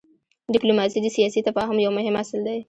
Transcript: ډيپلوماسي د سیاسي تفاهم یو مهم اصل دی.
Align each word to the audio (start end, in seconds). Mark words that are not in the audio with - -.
ډيپلوماسي 0.53 0.99
د 1.01 1.07
سیاسي 1.17 1.39
تفاهم 1.47 1.77
یو 1.85 1.91
مهم 1.97 2.15
اصل 2.23 2.39
دی. 2.47 2.57